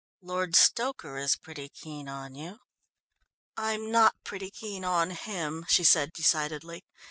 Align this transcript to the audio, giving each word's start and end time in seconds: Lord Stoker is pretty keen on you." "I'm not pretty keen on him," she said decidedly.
Lord 0.23 0.55
Stoker 0.55 1.19
is 1.19 1.35
pretty 1.35 1.69
keen 1.69 2.07
on 2.09 2.33
you." 2.33 2.57
"I'm 3.55 3.91
not 3.91 4.15
pretty 4.23 4.49
keen 4.49 4.83
on 4.83 5.11
him," 5.11 5.63
she 5.69 5.83
said 5.83 6.09
decidedly. 6.11 6.83